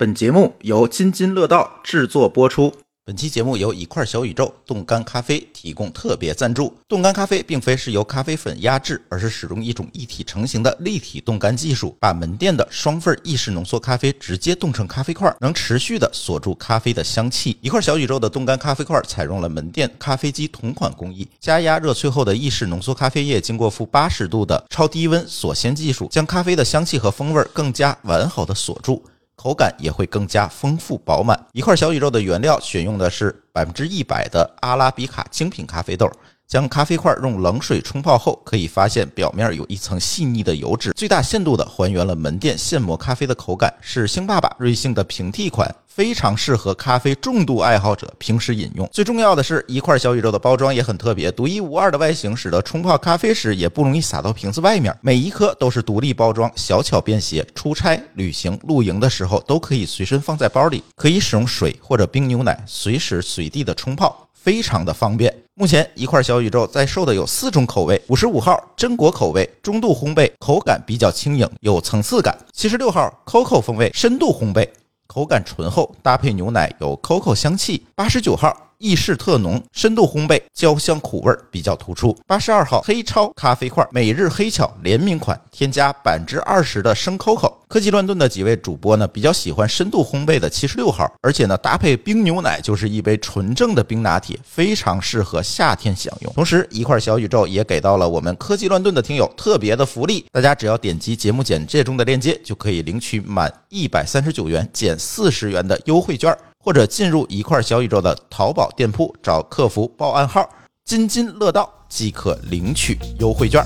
[0.00, 2.72] 本节目由津津乐道制作播出。
[3.04, 6.74] 本期节目由一块小宇宙冻干咖啡提供特别赞助。
[6.88, 17.58] 冻干咖啡并非是由咖啡粉压制，而是使用一种一体成型的立体冻干技术，把门店的双份意式浓缩咖啡直接冻成咖啡块，能持续的锁住咖啡的香气。
[17.60, 29.04] 一块小宇宙的冻干咖啡块采用了门店咖啡机同款工艺，加压热萃后的意式浓缩咖啡液经过负八十度的超低温锁鲜技术，将咖啡的香气和风味更加完好的锁住。
[29.42, 31.46] 口感也会更加丰富饱满。
[31.54, 36.12] 一块小宇宙的原料选用的是百分之一百的阿拉比卡精品咖啡豆，
[36.50, 45.72] 将咖啡块用冷水冲泡后，可以发现表面有一层细腻的油脂，最大限度的还原了门店现磨咖啡的口感，是星爸爸瑞幸的平替款。
[45.86, 48.88] 非常适合咖啡重度爱好者平时饮用。
[48.92, 54.96] 最重要的是一块小宇宙的包装也很特别，独一无二的外形使得冲泡咖啡时也不容易洒到瓶子外面。
[55.02, 65.34] 每一颗都是独立包装，小巧便携，出差、旅行、露营的时候都可以随身放在包里，可以使用水或者冰牛奶随时随地的冲泡，非常的方便。
[65.54, 74.66] 目前一块小宇宙在售的有四种口味：五十五号榛果口味，中度烘焙，口感比较轻盈，有层次感；七十六号 COCO 风味，深度烘焙。
[75.06, 77.84] 口感醇厚，搭配牛奶有 COCO 香气。
[77.94, 78.69] 八十九号。
[78.80, 82.16] 意式特浓，深度烘焙，焦香苦味比较突出。
[82.26, 87.52] 八十二号黑超咖啡块，每日黑巧联名款，添加百分之二十的生 COCO。
[87.68, 96.32] 科技乱炖的几位主播呢，比较喜欢深度烘焙的七十六号，而且呢，搭配冰牛奶就是一杯纯正的冰拿铁，非常适合夏天享用。
[96.32, 106.34] 同时，一块小宇宙也给到了我们科技乱炖的听友特别的福利，大家只要点击节目简介中的链接，就可以领取满一百三十九元减四十元的优惠券。
[106.62, 110.46] 或者进入一块小宇宙的淘宝店铺，找客服报暗号
[110.84, 113.64] “津津乐道”即可领取优惠券。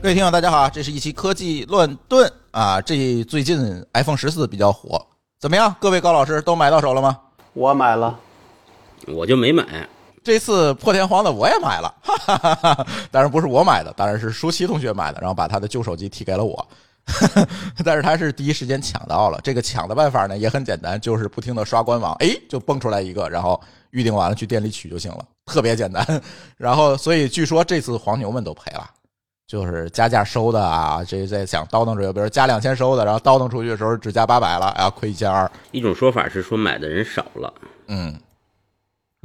[0.00, 2.80] 各位听友，大家好，这是一期科技乱炖啊！
[2.80, 5.04] 这最近 iPhone 十四比较火，
[5.40, 5.74] 怎么样？
[5.80, 7.18] 各位高老师都买到手了吗？
[7.54, 8.16] 我买了，
[9.08, 9.88] 我就没买。
[10.24, 16.66] 这次破天荒的我也买了，哈哈哈当然不是我买的，当然是舒淇同学买的，然后把他的旧手机提给了我。
[17.84, 26.02] 但是他是第一时间抢到了，这个抢的办法呢也很简单，就是不停的刷官网，哎，就蹦出来一个，然后预定完了去店里取就行了，特别简单。
[26.56, 28.88] 然后所以据说这次黄牛们都赔了，
[29.46, 35.50] 就是加价收的啊，这在想叨叨着，比如加两千收的，然后叨叨出去的时候只加八百了，啊，亏一千二。
[35.72, 37.52] 一种说法是说买的人少了，
[37.88, 38.18] 嗯，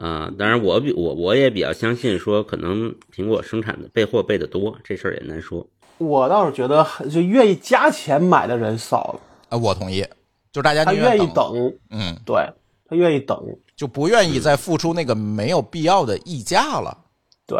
[0.01, 5.67] 啊，当然我比我我也比较相信说可能苹果生产的备货备的多，这事儿也难说。
[5.97, 9.19] 我倒是觉得，就愿意加钱买的人少了。
[9.49, 10.05] 啊，我同意，
[10.53, 11.53] 就大家他愿意等，
[11.89, 12.38] 嗯，对
[12.88, 13.38] 他愿意等，
[13.75, 16.97] 就不愿意再付出那个没有必要的溢价了。
[17.45, 17.59] 对，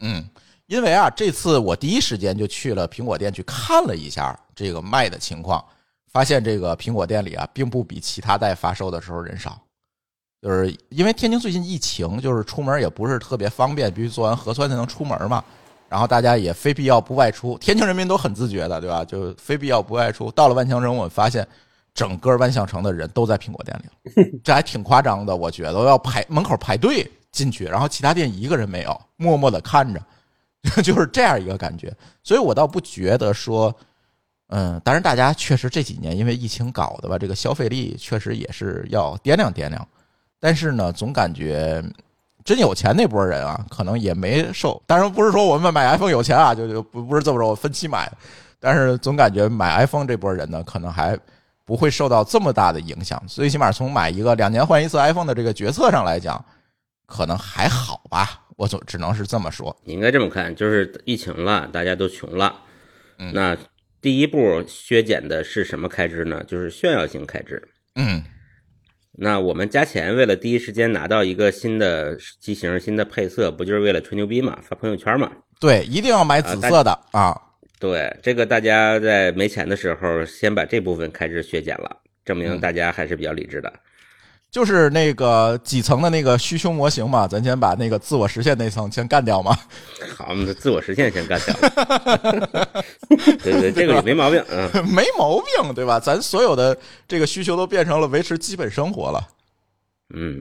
[0.00, 0.24] 嗯，
[0.66, 5.62] 因为啊，这次我第一时间就去了苹果店去看了一下这个卖的情况，
[6.10, 9.60] 发现这个苹果店里啊，并不比其他代发售的时候人少，
[10.44, 15.42] 就是因为天津最近疫情，就是出门也不是特别方便，必须做完核酸才能出门嘛。
[15.88, 19.02] 然后大家也非必要不外出，天津人民都很自觉的，对吧？
[19.06, 20.30] 就非必要不外出。
[20.32, 21.48] 到了万象城，我们发现
[21.94, 25.34] 整个万象城的人都在苹果店里，这还挺夸张的。
[25.34, 30.02] 我觉得要排门口排队进去，然后其他店一个人没有，默默的看着，
[30.84, 31.90] 就是这样一个感觉。
[32.22, 33.74] 所以我倒不觉得说，
[34.48, 39.88] 嗯，当然大家确实这几年因为疫情搞的吧，这个消费力确实也是要掂量掂量。
[40.44, 41.82] 但是呢，总感觉。
[42.44, 44.78] 真有钱那波人啊，可能也没受。
[44.86, 48.06] 当然不是说我们买 iPhone 有钱啊，就就不不是这么说，分期买。
[48.60, 51.18] 但是总感觉买 iPhone 这波人呢，可能还
[51.64, 53.18] 不会受到这么大的影响。
[53.26, 56.44] 最起码从买一个两年换一次 iPhone 的这个决策上来讲，
[57.06, 58.42] 可能还好吧。
[58.56, 59.74] 我总只能是这么说。
[59.82, 62.54] 你应该这么看，就是疫情了，大家都穷了。
[63.16, 63.56] 嗯那
[64.02, 66.44] 第一步削减的是什么开支呢？
[66.44, 67.66] 就是炫耀性开支。
[67.94, 68.22] 嗯。
[69.16, 74.58] 那我们加钱，为了第一时间拿到一个新的机型、新的配色，不就是为了吹牛逼嘛？
[74.62, 75.30] 发朋友圈嘛？
[75.60, 77.40] 对，一定要买紫色的啊！
[77.78, 83.72] 对，这个大家在没钱的时候，先把这部分开支削减了，证明大家还是比较理智的。
[84.54, 89.58] 就是那个几层的那个需求模型嘛，咱先把那个自我实现那层先干掉嘛。
[90.16, 91.52] 好，我们自我实现先干掉。
[93.42, 95.98] 对对，这个也没毛病，嗯，没毛病，对吧？
[95.98, 96.78] 咱所有的
[97.08, 99.28] 这个需求都变成了维持基本生活了，
[100.14, 100.40] 嗯，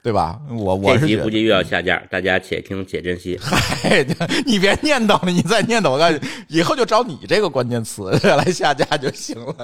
[0.00, 0.40] 对吧？
[0.48, 3.36] 我我是估计又要下架，大家且听且珍惜。
[3.42, 4.06] 嗨，
[4.46, 9.56] 你别念叨了，你再念叨，我感觉以后就找你这个关键词 来下架就行了。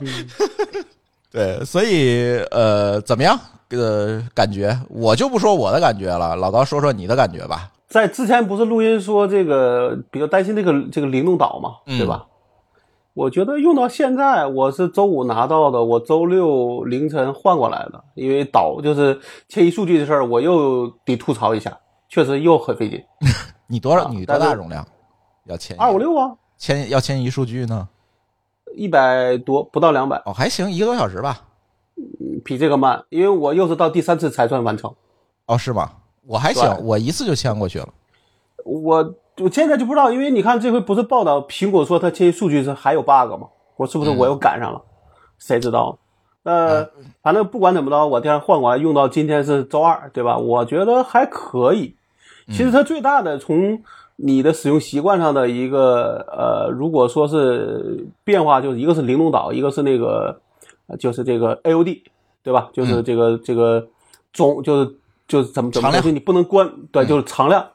[1.35, 3.37] 对，所以呃，怎么样？
[3.71, 7.73] 呃，感觉我就不说我的感觉了，老高说说你的感觉吧。
[7.89, 12.27] 在之前不是录音说这个比较担心这个这个灵动岛嘛，嗯对吧？
[13.15, 21.77] 我觉得用到现在，我是周五拿到的，我周六凌晨换过来的，因为岛就是迁移数据的事儿，我又得吐槽一下，
[22.09, 23.03] 确实又很费劲。
[23.67, 24.05] 你多少？
[24.05, 24.87] 啊你多大容量？
[25.47, 27.89] 要迁移二五六啊，迁要迁移数据呢？
[28.77, 31.41] 一百多不到两百，哦，还行，一个多小时吧。
[32.45, 34.95] 比这个慢，因为我又是到第三次才算完成。
[35.47, 35.93] 哦，是吗？
[36.27, 37.89] 我还行，我一次就签过去了。
[38.65, 43.49] 我我现在就不知道，因为你看这回不是报道苹果说它这些数据是还有 bug 吗？
[43.77, 44.83] 我是不是我又赶上了？
[45.39, 45.99] 谁知道？
[46.45, 46.89] 呃，
[47.23, 50.37] 反正不管怎么着，我这样换过来用到今天是周二，对吧？
[50.37, 51.97] 我觉得还可以。
[52.49, 53.83] 其实它最大的从
[54.17, 60.41] 你的使用习惯上的一个呃，如果说是变化，就是一个是灵动岛，一个是那个
[60.87, 62.03] 呃就是这个 AOD，
[62.43, 62.71] 对吧？
[62.73, 63.87] 就是这个、这个
[64.33, 64.95] 总就是
[65.27, 67.67] 就是怎么怎么就你不能关，对，就是常亮。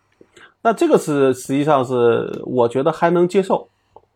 [0.62, 3.70] 那这个是实际上是我觉得还能接受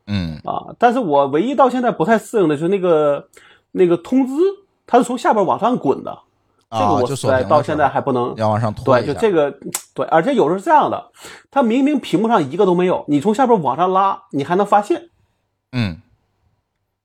[0.07, 3.27] 嗯，啊，但是我唯一到现在不太适应的就是那个
[3.71, 4.33] 那个通知，
[4.85, 6.19] 它是从下边往上滚的，
[6.73, 9.53] 这个啊，我到现在还不能要往上拖对，就这个
[9.93, 11.11] 对，而且有时候是这样的，
[11.51, 15.09] 它明明屏幕上一个都没有，你从下边往上拉，你还能发现，
[15.71, 16.01] 嗯，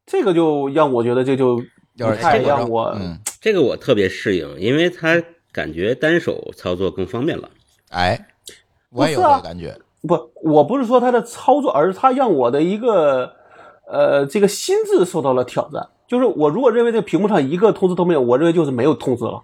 [0.07, 1.57] 这个就让我觉得这就
[1.99, 5.23] 不太让我嗯，这个我特别适应，因为它
[5.53, 7.51] 感觉单手操作更方便了。
[7.91, 8.29] 哎，
[8.91, 9.79] 我也有不是啊这个感觉。
[10.07, 13.33] 不，我不是说它的操作，而是它让我的一个
[13.87, 15.89] 呃这个心智受到了挑战。
[16.07, 19.43] 就是我如果认为这个屏幕上一个通知都没有，我认为就是没有通知了。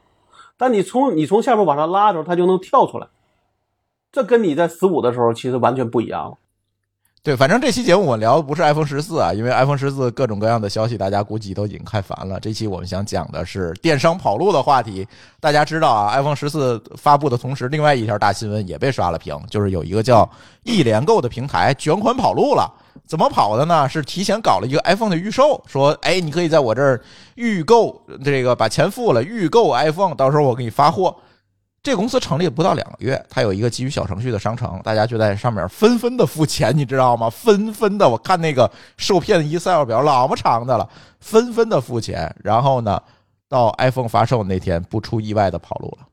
[0.56, 3.06] 但你从你从下边往上拉的时候，它就能跳出来，
[4.12, 6.36] 这跟你在十五的时候其实完全不一样了。
[7.22, 12.38] 对，反正这期节目我聊的不是 iPhone 十四啊，因为 iPhone 十四各种各样的消息，大家估计都已经看烦了。
[12.38, 15.08] 这期我们想讲的是电商跑路的话题。
[15.40, 20.30] 大家知道啊，iPhone 十四发布的同时，另外一条大新闻也被刷了屏，就是有一个叫
[20.64, 22.70] 易联购的平台卷款跑路了。
[23.06, 23.88] 怎么跑的呢？
[23.88, 27.00] 是提前搞了一个 iPhone 的预售，说，哎，你可以在我这儿
[27.34, 31.14] 预购，这个把钱付了，预购 iPhone，到时候我给你发货。
[31.82, 37.28] 这公司成立不到两个月，它有一个基于小程序的商城，大家就在上面纷纷的付钱，你知道吗？
[37.28, 40.88] 纷纷的，我看那个受骗的 Excel 表老么长的了，
[41.20, 42.98] 纷纷的付钱，然后呢，
[43.50, 46.06] 到 iPhone 发售那天，不出意外的跑路了。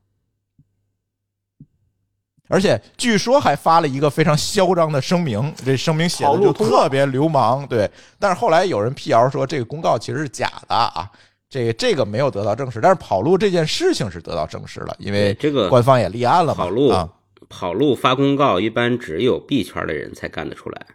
[2.48, 7.90] 而且据说还发了一个非常嚣张的声明，这声明写的就特别流氓，对。
[8.18, 11.08] 但是后来有人辟谣说这个公告其实是假的啊，
[11.48, 16.64] 这个这个没有得到证实，但是跑路这件事情是得到证实了，因为这个官方也立案了嘛。
[16.64, 17.08] 跑路啊，
[17.48, 20.86] 跑路发公告，一般只有币圈的人才干得出来。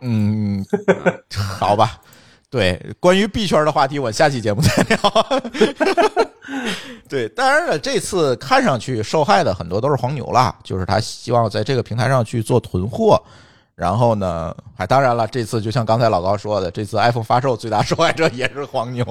[0.00, 0.64] 嗯，
[1.58, 2.00] 好吧。
[2.54, 4.98] 对，关于币圈的话题，我下期节目再聊。
[7.10, 13.20] 对，当然了，这次看上去受害的很多都是黄牛啦，就是他希望在这个平台上去做囤货，
[13.74, 19.04] 然后呢，还当然了，这次就像刚才老高说的，这次 iPhone 发售最大受害者也是黄牛，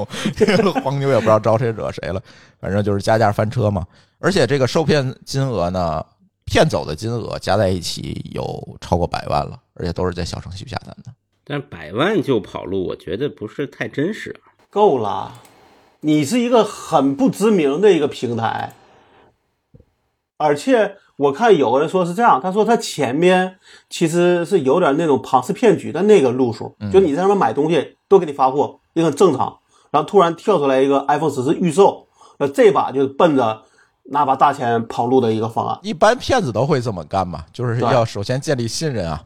[0.82, 2.24] 黄牛也不知道招谁惹谁了，
[2.62, 3.86] 反正就是加价翻车嘛。
[4.20, 6.02] 而且这个受骗金额呢，
[6.46, 11.12] 骗走的金额加在一起有超过百万了，而且都是在小程序下单的。
[11.46, 14.54] 但是百万就跑路，我觉得不是太真实啊。
[14.70, 15.34] 够了，
[16.00, 18.74] 你是一个很不知名的一个平台，
[20.38, 23.58] 而且我看有个人说是这样，他说他前面
[23.90, 29.60] 其实是有点那种庞氏骗局的那个路数，就你在上面买东西都给你发货，也很正常，
[29.92, 32.08] 然后突然跳出来一个 iPhone 十四预售，
[32.40, 33.62] 那这把就奔着
[34.06, 35.78] 拿把大钱跑路的一个方案。
[35.84, 39.24] 一般骗子都会这么干嘛，就是要首先建立信任啊。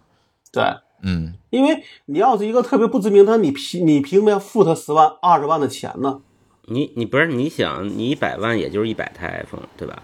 [0.51, 0.63] 对，
[1.03, 6.19] 嗯，因为你要是一个特别不知名，他你凭你凭什么要付他十万、二十万的钱呢？
[6.69, 10.01] 你你不是你想，你一百万也就是一百台 iPhone，对吧？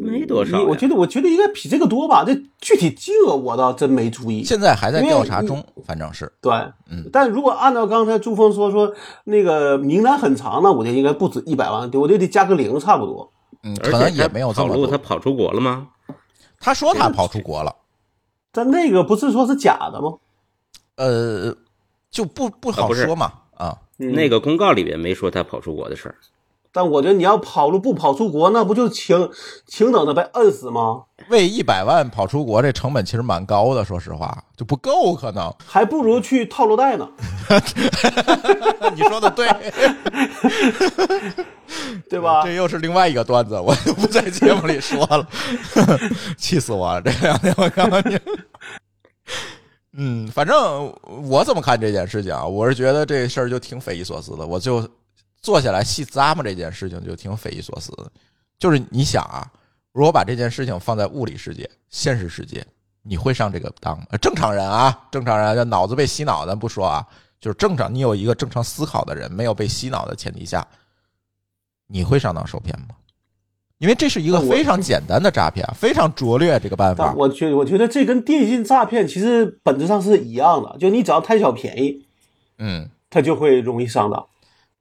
[0.00, 4.44] 没多少我觉得我觉得应该比这个多吧，这具体金额我倒真没注意。
[4.44, 6.32] 现在还在调查中，反正是。
[6.40, 6.52] 对，
[6.88, 13.32] 嗯，但如果按照刚才朱峰说说那个名单很长那，我觉得应该不止一百万，我就得得加个零差不多。
[13.64, 14.98] 嗯，而可能且也没有这跑路，么多他。
[14.98, 15.88] 跑出国了吗？
[16.60, 17.74] 他说他跑出国了，
[18.56, 20.14] 但那个不是说是假的吗？
[20.96, 21.54] 呃，
[22.10, 23.78] 就不不好说嘛啊。
[23.98, 26.16] 嗯那个公告里边没说他跑出国的事儿。
[26.76, 29.30] 但我觉得你要跑路不跑出国，那不就请
[29.66, 31.04] 请等着被摁死吗？
[31.30, 35.50] 为一百万跑出国，这成本其实蛮高的，说实话就不够可能。
[35.64, 37.08] 还不如去套路贷呢，
[38.94, 39.48] 你说的对，
[42.10, 42.42] 对吧？
[42.44, 45.26] 这又是另外一个段子，我就不在节目里说了，
[46.36, 47.00] 气死我了！
[47.00, 48.18] 这两天我看看你。
[49.96, 50.92] 嗯，反正
[51.26, 52.44] 我怎么看这件事情啊？
[52.46, 54.46] 我是觉得这事儿就挺匪夷所思的。
[54.46, 54.86] 我就
[55.40, 58.10] 坐下来细咂摸这件事情，就挺匪夷所思的。
[58.58, 59.46] 就是你想啊，
[59.92, 62.66] 如果把这件事情放在物理世界、现实世界，
[63.02, 67.06] 你会上这个当正常人啊，正常人，就脑子被洗脑咱不说啊，
[67.40, 70.66] 就是正常，你有一个正常思考的人，没有被洗脑的前提下，
[71.86, 72.88] 你会上当受骗吗？
[73.78, 77.16] 因为这是一个非常简单的诈骗，非常拙劣这个办法但。
[77.16, 82.06] 我觉我觉得这跟电信诈骗其实本质上是一样的，就你只要贪小便宜，
[82.56, 84.26] 嗯，他就会容易上当。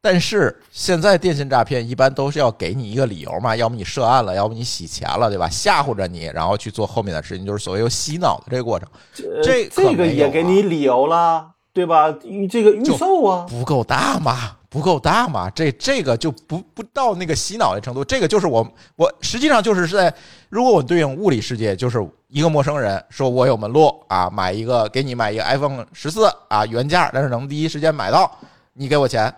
[0.06, 5.50] 但是现在电信诈骗一般都是要给你一个理由嘛，要么你涉案了，要么你洗钱了，对吧？
[5.50, 12.14] 吓唬着你，然后去做后面的事情，就是所谓有洗脑的这个过程，呃这可这个也给你理由了，对吧？
[12.24, 18.64] 预这个预售啊，不够大嘛，不够大嘛，这这个就不不到那个洗脑的程度，这个就是我
[18.98, 20.14] 我实际上就是在，
[20.50, 28.32] 如果我对应物理世界，就是一个陌生人说我有门路啊，买一个给你买一个 iPhone 十四啊原价，但是能第一时间买到，
[28.74, 29.34] 你给我钱。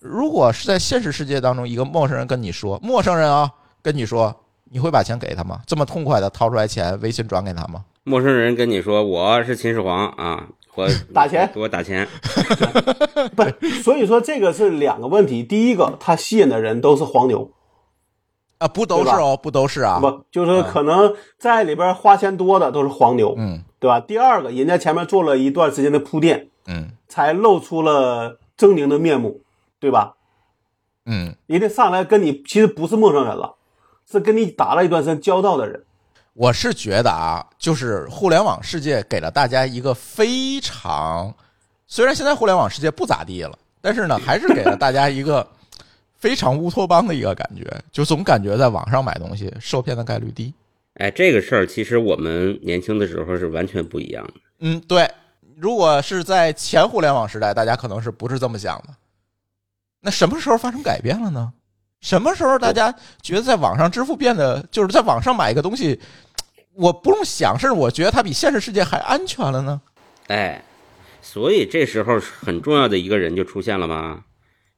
[0.00, 3.50] 如果是在现实世界当中，一个陌生人跟你说，陌生人啊
[3.82, 4.34] 跟你说，
[4.70, 5.60] 你会把钱给他吗？
[5.66, 7.84] 这么痛快的掏出来钱，微信转给他吗？
[8.04, 12.08] 陌生人跟你说我是秦始皇啊，我 打钱给我打钱，
[13.36, 13.44] 不，
[13.82, 15.42] 所以说这个是两个问题。
[15.42, 17.50] 第一个，他吸引的人都是黄牛，
[18.56, 24.00] 啊，不都是哦，不都是啊，不就是可能在里边花钱多的都是黄牛，嗯对吧？
[24.00, 29.42] 第二个，人家前面做了一段时间的铺垫，嗯才露出了狰狞的面目，
[29.80, 30.14] 对吧？
[31.06, 31.34] 嗯。
[31.46, 33.56] 人家上来跟你其实不是陌生人了，
[34.08, 35.84] 是跟你打了一段时间交道的人。
[36.34, 41.34] 我是觉得啊，就是互联网世界给了大家一个非常，
[41.86, 45.46] 虽然现在互联网世界不咋地了，但是呢，还是给了大家一个
[46.14, 50.54] 非常乌托邦的一个感觉，就总感觉在网上买东西受骗的概率低。
[50.94, 54.34] 哎，这个事儿其实我们年轻的时候是完全不一样的。
[54.60, 55.10] 嗯，对，
[55.56, 58.94] 如果是在前互联网时代，大家可能是不是这么想的？
[60.00, 61.52] 那什么时候发生改变了呢？
[62.00, 66.00] 什么时候大家觉得在网上支付变得就是在网上买一个东西，
[66.74, 69.80] 我不用想，甚至我觉得它比现实世界还安全了呢？
[70.28, 70.64] 哎，
[71.20, 74.24] 所以这时候很重要的一个人就出现了吗？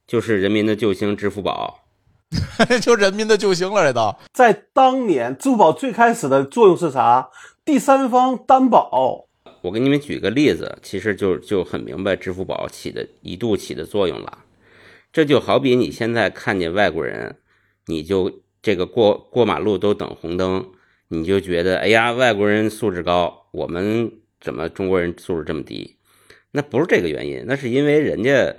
[0.05, 1.79] 就是人民的救星支付宝。
[2.81, 4.13] 就人民的救星了，这都。
[4.33, 7.29] 在当年，支付宝最开始的作用是啥？
[7.63, 9.27] 第三方担保。
[9.61, 14.39] 我给你们举个例子，其实就就很明白支付宝起的一度起的作用了。
[15.13, 17.37] 这就好比你现在看见外国人，
[17.85, 20.71] 你就这个过过马路都等红灯，
[21.07, 25.97] 你就觉得哎呀，外国人素质高，我们怎么中国人素质这么低？
[26.49, 28.55] 那不是这个原因，那是因为人家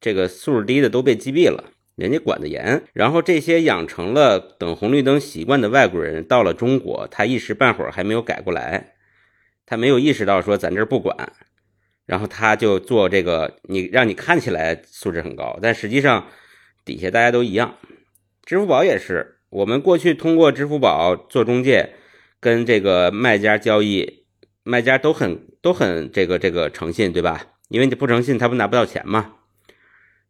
[0.00, 2.84] 这个素质低的都被击毙了，人家管得严。
[2.94, 8.94] 然后这些养成了等红绿灯习惯的外国人到了中国，他一时半会儿还没有改过来，
[9.66, 11.32] 他没有意识到说咱这儿不管，
[12.06, 16.28] 然后他就做这个，你让你看起来素质很高，但实际上
[16.84, 17.76] 底下大家都一样。
[18.44, 21.94] 支付宝也是，我们过去通过支付宝做中介，
[22.40, 24.24] 跟这个卖家交易，
[24.64, 27.46] 卖家都很都很这个这个诚信，对吧？
[27.68, 29.36] 因为你不诚信，他不拿不到钱嘛。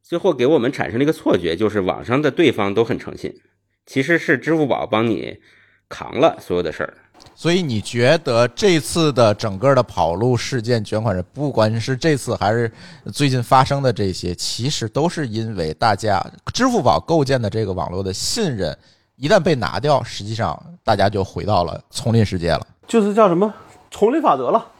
[0.02, 3.40] 最后给我们产生了一个错觉，就是网上的对方都很诚信，
[3.86, 5.38] 其实是支付宝帮你
[5.88, 6.94] 扛了所有的事儿。
[7.34, 12.70] 所以你觉得这次的整个的跑路事件、卷款人，不管是这次还是
[13.12, 18.76] 最近发生的这些，其实都是因为大家支付宝构建的这个网络的信任，
[19.16, 22.66] 一旦被拿掉，实际上大家就回到了丛林世界了。
[22.86, 23.52] 就是叫什么
[23.90, 24.71] 丛林法则了。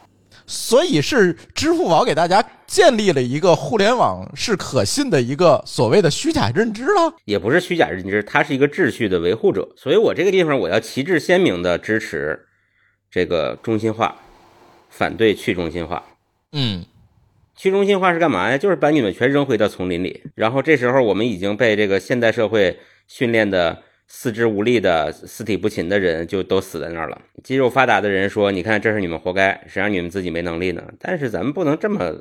[0.53, 7.15] 所以是支付宝给大家建立了一个互联网是可信的一个所谓的虚假认知了。
[7.25, 9.67] 也不是虚假认知，它是一个秩序的维护者。
[9.79, 12.39] 所以我这个地方我要旗帜鲜明的支持
[13.11, 14.15] 这个中心化，
[14.91, 16.05] 反对去中心化。
[16.53, 16.85] 嗯，
[17.57, 18.59] 去中心化是干嘛呀？
[18.59, 22.79] 就是把你们全扔回到丛林里，然后这时候我们已经被这个现代社会
[23.09, 27.21] 训练的四肢无力的、四体不勤的人就都死在那儿了。
[27.43, 32.13] 肌肉发达的人说：“你看，这是你们活该，谁让你们自己没能力呢？”但是咱们不能这么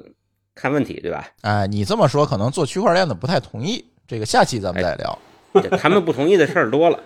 [0.56, 1.28] 看问题，对吧？
[1.42, 3.84] 哎，你这么说，可能做区块链的不太同意。
[4.08, 5.20] 这个下期咱们再聊。
[5.78, 7.00] 他们不同意的事儿多了。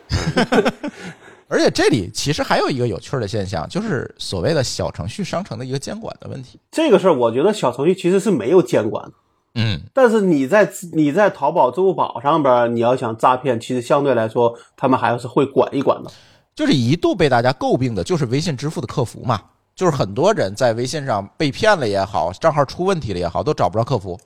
[1.48, 6.60] 而且这里其实还有一个有趣的现象，就是所谓的小程序商城的一个监管的问题。
[6.72, 9.12] 这个事儿，我觉得小程序其实是没有监管的。
[9.56, 16.12] 嗯，但是你在你在淘宝、支付宝上边，你要想诈骗，其实相对来说，他们还是会管一管的。
[16.54, 19.42] 就是一度被大家诟病的就是微信支付的客服嘛，
[19.76, 24.20] 就是很多人在微信上被骗了也好，账号出问题了也好，都找不着客服。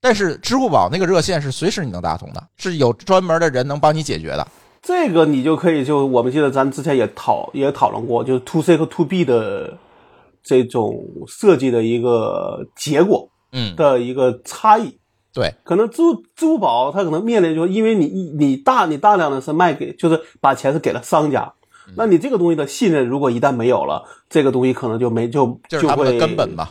[0.00, 4.46] 但是支付宝那个热线是随时你能打通的，是有专门的人能帮你解决的。
[4.82, 9.76] 这个你就可以就我们记得咱之前也讨也讨论过，就是 to C 和 to B 的
[10.42, 14.98] 这种设计的一个结果嗯，的一个差异。
[15.32, 18.06] 对，可能支付支付宝它可能面临就是因为你
[18.38, 21.52] 你大你大量的是卖给就是把钱是给了商家，
[21.96, 26.68] 那你这个东西的信任如果一旦没有了，这个东西可能就没就就会根本吧。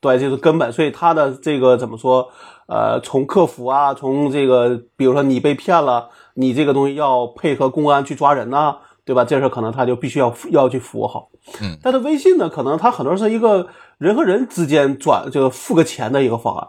[0.00, 2.28] 对，就是根本，所以它的这个怎么说？
[2.66, 8.76] 呃，从客服啊，从这个，比如说你被骗了，你这个东西要配合公安去抓人呐、
[9.08, 9.24] 对吧？
[9.24, 11.30] 这事可能他就必须要要去服务好。
[11.62, 16.68] 嗯，但是微信呢，可能它很多是一个人和人之间转这个付个钱的一个方案。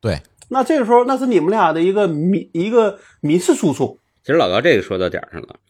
[0.00, 3.96] 对，那这个时候，那是你们俩的一个民一个民事诉讼。
[4.24, 5.60] 其实老高这个说到点上了，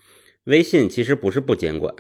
[0.45, 1.95] 微信其实不是不监管，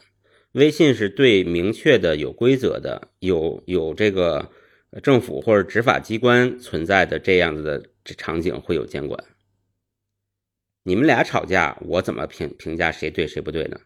[0.52, 4.48] 微信是对明确的、有规则的、有有这个
[4.92, 9.22] 呃政府或者执法机关存在的这样子的这场景会有监管。
[10.84, 13.78] 你们俩吵架，我怎么评评价谁对谁不对呢？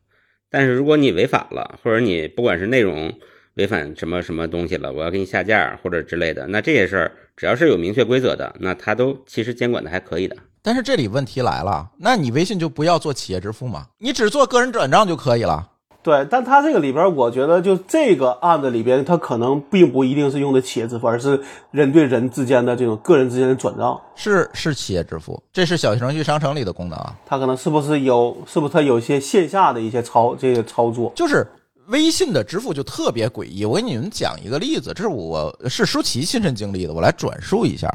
[0.55, 3.13] 但是如果你违反了，或者你不管是内容
[3.55, 10.37] 违反什么什么东西了，我要给你下架或者之类的，那这些事儿只要是有明确规则的，那它都其实监管的还可以的。
[10.63, 15.73] 但是这里问题来了，那你微信就不要做企业支付嘛，你只做个人转账就可以了。
[16.05, 23.99] 对，但他这个里边，我觉得就这个案子里边，他可能并不一定是用的企业支付，而是人对人之间的这种个人之间的转账。
[24.15, 27.17] 是是企业支付，这是小程序商城里的功能啊。
[27.25, 31.11] 他可能是不是有，是不是他有一些线下的一些操这个操作？
[31.17, 31.47] 就是
[31.87, 33.65] 微信的支付就特别诡异。
[33.65, 37.91] 我给你们讲一个例子，这是我是舒淇亲身经历的，我来转述一下。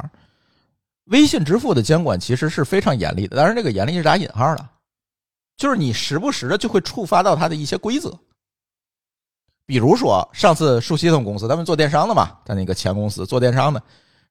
[1.11, 4.65] 微信支付的监管其实是非常严厉的，当然这个严厉是打引号的，
[5.59, 8.17] 就是你时不时的就会触发到它的一些规则。
[9.65, 13.83] 比如说上次数系统公司，他们做电商的嘛，他那个前公司做电商的，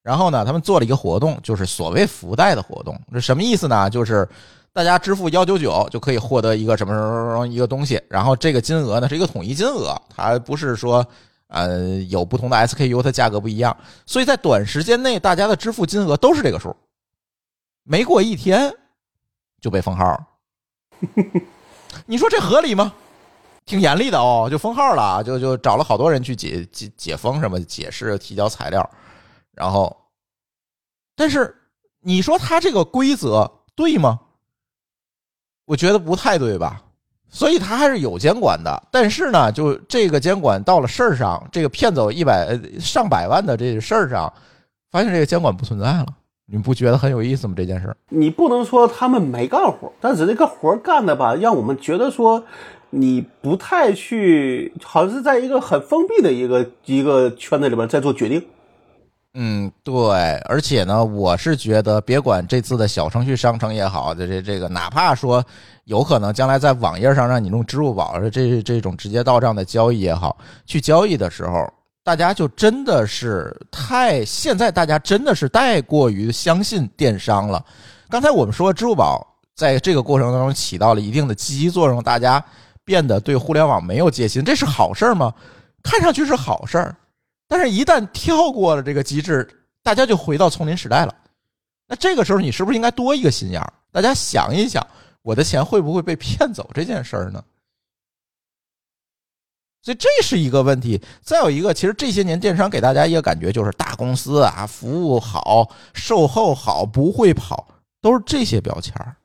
[0.03, 3.89] 然后呢，他们做了一个活动，就是所谓福袋的活动，这什么意思呢？
[3.91, 4.27] 就是
[4.73, 11.07] 大家支付幺九九就可以获得一个什么什么什么一个东西，然后这个金额呢是一个统一金额，它不是说
[11.49, 16.75] 呃有不同的 SKU，它价格不一样，所以在短时间内大家的支付金额都是这个数，
[17.85, 18.75] 没过一天
[19.61, 20.21] 就被封号，
[22.07, 22.93] 你说这合理吗？
[23.67, 28.89] 挺严厉的哦，就封号了，就就找了好多人去解解解封什么解释提交材料，
[29.53, 29.95] 然后，
[31.15, 31.55] 但是
[32.01, 34.21] 你说他这个规则对吗？
[35.67, 36.83] 我觉得不太对吧？
[37.31, 44.33] 所以他还是有监管的，但是呢，就这个监管到了事儿上，这个骗走一百上百万的这事儿上，
[44.91, 46.07] 发现这个监管不存在了。
[46.51, 47.53] 你不觉得很有意思吗？
[47.55, 52.43] 这件事，你不能说他们没干活，但是这个活干的吧，让我们觉得说
[52.89, 58.43] 你不太去，好像是在一个很封闭的一个一个圈子里边在做决定。
[59.35, 59.95] 嗯，对，
[60.47, 65.45] 而且呢，我是觉得，别管这次的小程序商城也好，这这这个，哪怕说
[65.85, 71.71] 有可能将来在网页上让你用支付宝这这种直接到账的交易也好，去交易的时候，
[72.09, 77.63] 大家就真的是太现在大家真的是太过于相信电商了。
[78.09, 82.43] 刚才我们说支付宝在这个过程当中起到了一定的积极作用，大家
[82.83, 85.31] 变得对互联网没有戒心，这是好事儿吗？
[85.83, 86.97] 看上去是好事儿。
[87.47, 89.47] 但是，一旦跳过了这个机制，
[89.83, 91.15] 大家就回到丛林时代了。
[91.87, 93.71] 那这个时候，你是不是应该多一个心眼儿？
[93.93, 94.83] 大家想一想，
[95.21, 97.45] 我的钱会不会被骗走这件事儿呢？
[99.83, 101.01] 所以这是一个问题。
[101.23, 107.67] 再有一个，其实这些年电商给大家一个感觉就是大公司啊，服务好，售后好，不会跑，
[108.01, 109.17] 都是这些标签儿。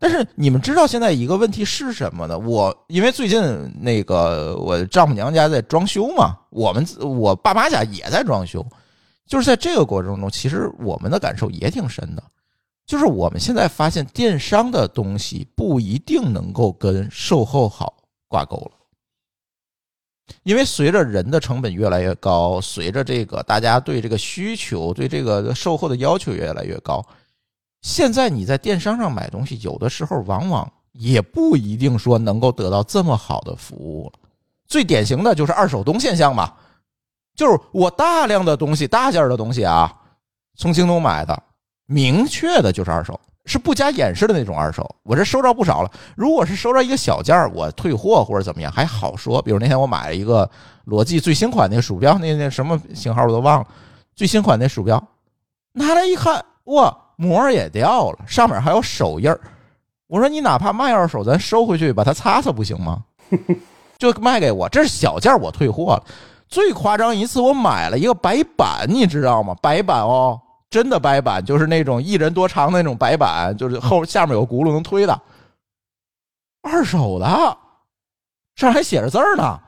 [0.00, 2.38] 但是你们知道现在一个问题是什么呢？
[2.38, 3.42] 我因为最近
[3.80, 8.64] 那个我丈母娘家在装修嘛，我们我爸妈家也在装修，
[9.26, 12.22] 就是在这个过程中，其实我们的感受也挺深的，
[12.86, 17.92] 就是我们现在发现电商的东西不一定能够跟售后好
[18.28, 18.77] 挂钩了，
[20.42, 27.04] 因为随着人的成本越来越高，随着这个大家对这个需求、对这个售后的要求越来越高。
[27.82, 34.18] 现在你在电商上买东西，有的时候往往也不一定说能够得到这么好的服务了。
[34.66, 36.52] 最典型的就是二手东现象嘛，
[37.34, 39.94] 就是我大量的东西、大件的东西啊，
[40.56, 41.42] 从京东买的，
[41.86, 44.88] 明确的就是二手，是不加掩饰的那种二手。
[45.02, 45.90] 我这收着不少了。
[46.14, 49.42] 如果是收着一个小件我退货或者怎么样还好说。
[49.42, 50.48] 比如那天我买了一个
[50.84, 53.66] 罗技最新款那个鼠标，那那什么型号我都忘了，
[54.14, 55.02] 最新款那鼠标，
[55.72, 56.96] 拿来一看，哇！
[57.20, 59.40] 膜也掉了，上面还有手印儿。
[60.06, 63.02] 我说你哪怕卖二手，咱收回去把它擦擦不行吗？
[63.98, 66.04] 就卖给我，这是小件，我退货了。
[66.46, 69.52] 最夸张一次，我买了一个白板，你知道吗？
[69.60, 75.22] 白板哦，真的白板，就是那种一人多长的那种白板，就是后下面有轱辘能推的，
[76.62, 77.26] 二手的，
[78.54, 79.60] 上还写着字儿呢。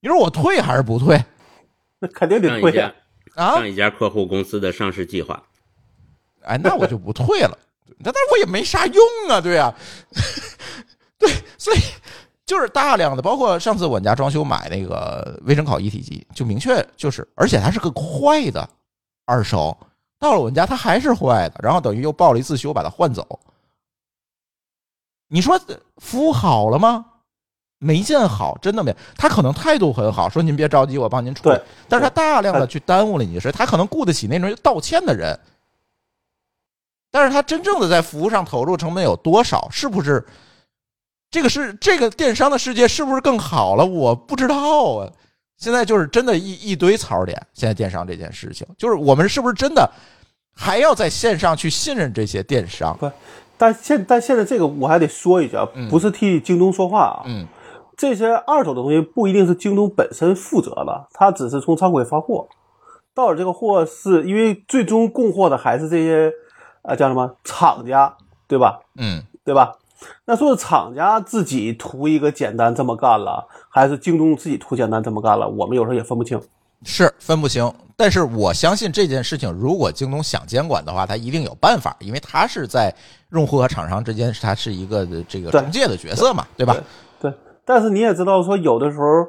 [0.00, 1.24] 你说我退还是不退？
[1.98, 2.92] 那肯定得退呀、
[3.34, 5.42] 啊上，一家客户公司的上市计划。
[6.42, 7.58] 哎，那我就不退了。
[7.98, 9.74] 那但我也没啥用啊，对啊，
[11.18, 11.78] 对，所以
[12.44, 18.68] 就是大量的，包括上次我们家装修买那个微生烤一体机，就明确就是，而且它是个快的
[19.26, 19.76] 二手，
[20.18, 23.38] 到了我们家它还是坏的，然后等于又报了一次修，把它换走。
[25.28, 25.60] 你说
[25.98, 27.04] 服务好了吗？
[27.78, 28.96] 没见好，真的没。
[29.16, 31.62] 他可能态度很好，说您别着急，我帮您处理对。
[31.88, 35.38] 但是他大量的去耽误了你的事，他可能雇得起那种道歉的人，
[37.10, 39.68] 但是他真正的在服务上投入成本有多少？
[39.70, 40.24] 是不是
[41.30, 43.84] 这个是这个电商的世界是不是更好了？
[43.84, 45.12] 我不知道啊。
[45.56, 47.40] 现在就是真的一一堆槽点。
[47.52, 49.90] 现在电商这件事情，就是我们是不是真的
[50.54, 52.96] 还要在线上去信任这些电商？
[53.58, 57.46] 但现但现在这个我还得说一句啊，不是替京东说话啊，嗯
[57.96, 62.46] 这些二手的东西不一定是京东本身负责的，它只是从仓库里发货，
[63.14, 66.30] 到了这个货是因为最终供货的还是这些
[66.82, 68.14] 呃叫什么厂家，
[68.46, 68.80] 对吧？
[68.98, 69.72] 嗯，对吧？
[70.24, 75.48] 那说是厂家自己图一个简单这么干了，还是京东自己图简单这么干了？
[75.48, 76.40] 我们有时候也分不清。
[76.84, 77.72] 是分不清。
[77.96, 82.94] 但是我相信这件事情，如果京东想监管的话，它一定有办法，因为它是在
[83.30, 86.76] 用户和厂商之间，它是一个这个中介的角色嘛，对吧？
[87.18, 87.32] 对，
[87.64, 89.26] 但是你也知道，说有的时候，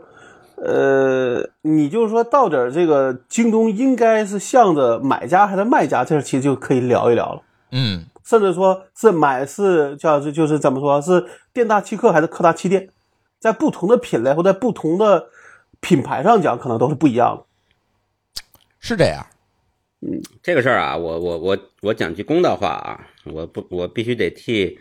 [0.62, 7.42] 呃，你就是说到底这个京东应该是向着买家还是卖家，这其实就可以聊一聊了。
[7.72, 12.90] 嗯，甚至说是买是叫是就是怎么说是店大欺客还是客大欺店，
[13.40, 15.30] 在不同的品类或在不同的
[15.80, 17.46] 品牌上讲，可能都是不一样的。
[18.80, 19.26] 是这样。
[20.02, 24.78] 嗯这个事儿啊，我我我我讲句公道话啊，我不我必须得替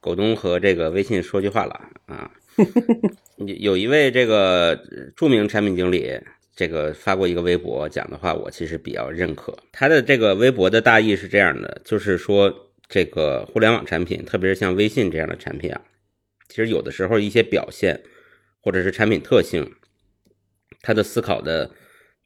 [0.00, 2.30] 狗东和这个微信说句话了啊。
[3.36, 4.80] 有有一位这个
[5.16, 6.18] 著名产品经理，
[6.54, 9.54] 这个发过一个微博，讲的话我其实比较认可。
[9.72, 15.80] 他的这个微博的大意是这样的，就是说这个互联网产品，特别是像微信这样的产品啊，
[16.48, 18.02] 其实有的时候一些表现
[18.60, 19.72] 或者是产品特性，
[20.82, 21.70] 它的思考的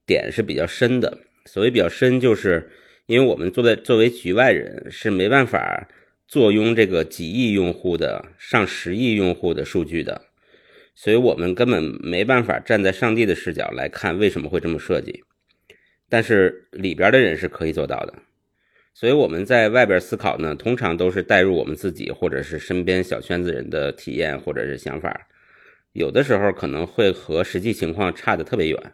[0.07, 1.19] 点是比较深的。
[1.47, 2.71] 所谓比较深，就是
[3.07, 5.89] 因为我们作为作为局外人是没办法
[6.29, 10.27] 坐拥这个几亿用户的、上十亿用户的数据的，
[10.95, 15.25] 所以我们根本没办法站在上帝的视角来看为什么会这么设计。
[16.09, 18.15] 但是里边的人是可以做到的，
[19.01, 25.27] 所以我们在外边思考呢，通常都是带入我们自己或者是身边小圈子人的体验或者是想法，
[25.95, 28.93] 有的时候可能会和实际情况差得特别远，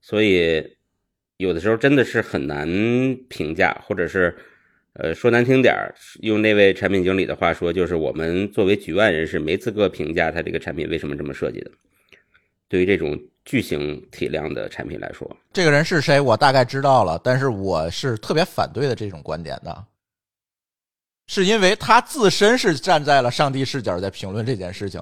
[0.00, 0.76] 所以。
[1.38, 2.66] 有的时候真的是很难
[3.28, 4.34] 评价，或者是，
[4.94, 11.70] 呃，说难听点儿，用那位产品经理的话说，就是我们作为局外人是没资格评价他这个产品为什么这么设计的。
[12.70, 19.84] 对于这种巨型体量的产品来说，这个人是谁，我大概知道了，但是我是特别反对的这种观点的，
[21.28, 25.00] 是因为他自身是站在了上帝视角在评论这件事情。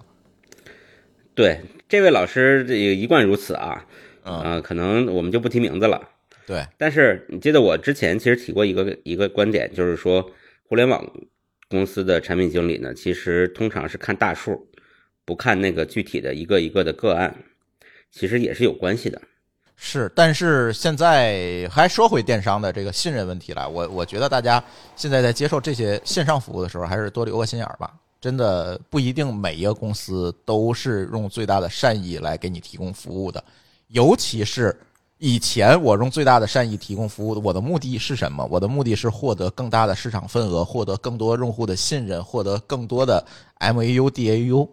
[1.35, 3.85] 对这位老师这个一贯如此啊，
[4.25, 6.11] 嗯，啊、可能我们就不提名字了。
[6.47, 10.31] 对，但是你记得我之前其实提过一个一个观点，就是说
[10.69, 11.03] 互联网
[11.71, 14.69] 公司的产品经理呢，其实通常是看大数，
[15.25, 17.35] 不看那个具体的一个一个的个案，
[18.15, 19.21] 其实也是有关系的。
[19.77, 24.63] 是，但是现在还说回电商的这个信任问题来，我我觉得大家
[24.95, 27.93] 现在在接受这些线上服务的时候，还是多留个心眼儿吧。
[28.21, 33.43] 真的不一定每一个公司都是用最大的善意来给你提供服务的，
[33.89, 34.75] 尤其是。
[35.19, 38.45] 以前我用最大的善意提供服务，我的目的是什么？
[38.51, 43.25] 我的目的是获得更大的市场份额，获得更多用户的信任，获得更多的
[43.61, 44.69] MAU、DAU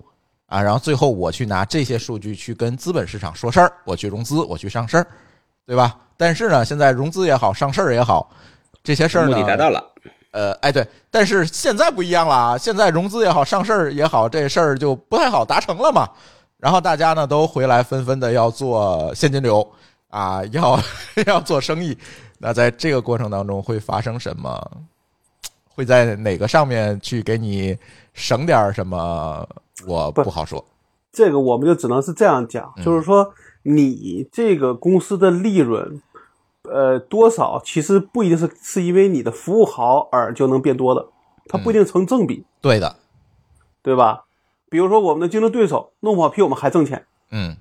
[0.51, 5.07] 啊，然后最后我去拿这些数据去跟资本市场说事儿，我去融资，我去上市儿，
[5.65, 5.97] 对吧？
[6.17, 8.29] 但是呢，现在融资也好，上市儿也好，
[8.83, 9.81] 这些事儿呢，目的达到了。
[10.31, 12.57] 呃，哎，对，但是现在不一样了啊！
[12.57, 16.05] 现在融资也好，上市儿也好，这事儿就不太好达成了嘛。
[16.57, 19.65] 然后大家呢都回来纷纷的要做现金流。
[20.09, 20.77] 啊，要
[21.25, 21.97] 要做生意，
[22.37, 24.71] 那在这个过程当中会发生什么？
[25.73, 27.77] 会在哪个上面去给你
[28.13, 29.47] 省点什么？
[29.87, 30.63] 我不好说。
[31.11, 36.01] 这个我们就只能是这样讲，嗯就是说你这个公司的利润，
[36.63, 41.05] 呃，多少其实不一定是是因为你的服务好而就能变多的，
[41.47, 42.95] 它不一定成正比，对的，
[43.81, 44.23] 对吧？
[44.69, 47.57] 比如说我们的竞争对手弄不好比我们还挣钱，嗯，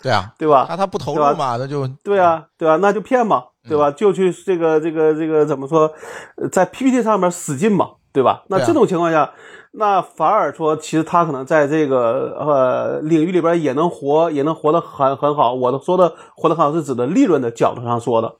[0.00, 0.64] 对啊， 对吧？
[0.68, 3.90] 那他不投入对嘛，那就对啊，对啊，那就骗嘛，对嗯吧？
[3.90, 5.92] 就去这个这个这个怎么说，
[6.36, 8.44] 呃在 PPT 上面使劲嘛，对吧？
[8.48, 9.32] 那这种情况下，
[9.72, 15.54] 那反而说，其实他可能在这个呃领域里边也能活，也能活得很很好。
[15.54, 18.36] 我的说的活得很好是指的利润的角度上说的，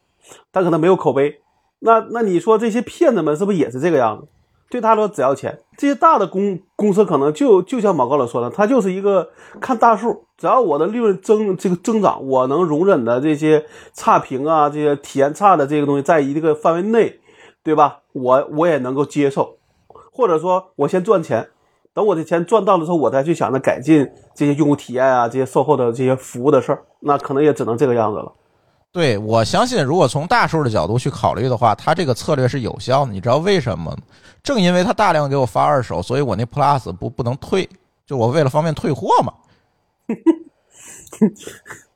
[0.52, 1.40] 他可能没有口碑。
[1.80, 4.28] 那那你说这些骗子们是不是也是这个样子？
[4.70, 9.28] 对他说只要钱，这些大的公公司可能就就像马高老说的，他就是一个
[9.60, 17.20] 看大数，只要我的利润增这个增长，我能容忍的这些差评啊，这些体验差的这个东西，在一个范围内，
[17.62, 17.98] 对吧？
[18.14, 19.56] 我我也能够接受，
[20.12, 21.48] 或者说我先赚钱，
[21.92, 28.32] 等我的钱赚到了之后，我再去想着改进这些用户体验啊，这些售后的这些服务的事儿，那可能也只能这个样子了。
[28.92, 33.10] 对我相信，如果从大数的角度去考虑的话，他这个策略是有效的。
[33.10, 33.96] 你知道为什么吗？
[34.42, 37.66] 正因为他大量给我发二手，所以我那 Plus 不不能退，
[38.04, 39.32] 就我为了方便退货嘛。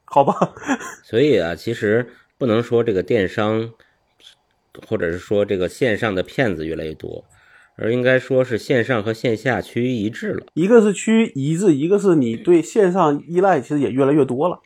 [0.04, 0.54] 好吧，
[1.02, 3.68] 所以啊，其实不能说这个电商，
[4.88, 7.22] 或者是说这个线上的骗子越来越多，
[7.76, 10.46] 而应该说是线上和线下趋于一致了。
[10.54, 14.60] 一个是趋于一致，一个是你对线上依赖其实也越来越多了。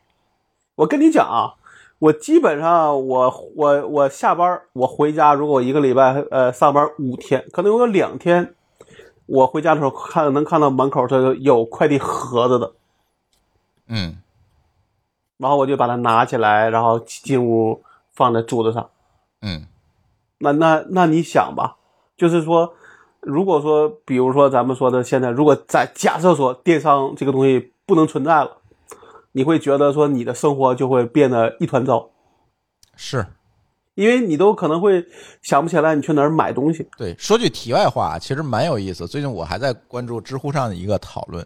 [0.75, 1.55] 我跟你讲啊，
[1.99, 8.55] 我基本上我我我下班我回家，如果我一个礼拜呃上班五天，可能有两天，
[9.25, 12.73] 我回家的时候看能看到门口这有快递盒子的，
[13.87, 14.17] 嗯，
[15.37, 18.89] 然后我就把它拿起来，然后进屋放在桌子上。
[19.41, 19.67] 嗯，
[20.39, 21.75] 那那那你想吧，
[22.15, 22.73] 就是说，
[23.21, 28.57] 如果说，比如说咱们说的现在，如果在假设说电商这个东西不能存在了，
[29.31, 32.09] 你会觉得说你的生活就会变得一团糟，
[32.95, 33.25] 是
[33.93, 35.05] 因为你都可能会
[35.41, 36.87] 想不起来你去哪儿买东西。
[36.97, 37.15] 对。
[37.17, 39.07] 说句题外话，其实蛮有意思。
[39.07, 41.45] 最近我还在关注知乎上的一个讨论，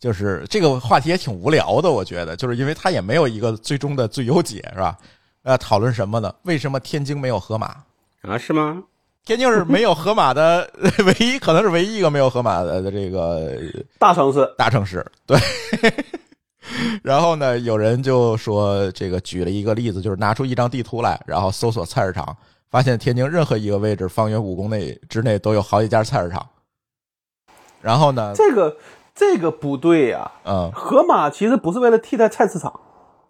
[0.00, 4.98] 就是这个话题也挺无聊的，我觉得，就是因为它也没有一个最终的最优解，是吧？
[5.44, 6.34] 呃，讨论什么呢？
[6.42, 7.84] 为什么天津没有河马？
[8.22, 8.82] 啊，是吗？
[9.24, 10.68] 天津是没有河马的
[11.06, 13.52] 唯一，可能是唯一一个没有河马的的这个
[13.98, 15.04] 大城市，大城市。
[15.26, 15.38] 对。
[17.02, 22.34] 然后呢，有人就说这个举了一个例子，就是拿出一张地图来，然后搜索菜市场，
[22.70, 26.46] 发现天津任何一个位置方圆五公内之内都有好几家菜市场。
[27.82, 28.76] 然后呢，这个
[29.14, 32.80] 这个不对呀、嗯，河马其实不是为了替代菜市场，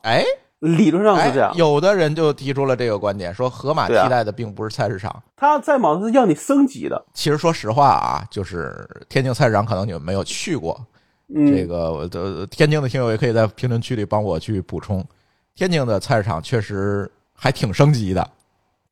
[0.02, 0.24] 哎，
[0.64, 1.53] 理论上哎是这样。
[1.55, 5.22] 有的人就提出了这个观点，说河马替代的并不是菜市场。
[5.37, 7.05] 它在网上是让你升级的。
[7.12, 10.81] 其实说实话啊，就是天津菜市场，可能你们没有去过，
[11.35, 15.05] 嗯，这个我的天津的听友也可以在评论区里帮我去补充。
[15.55, 18.29] 天津的菜市场确实还挺升级的，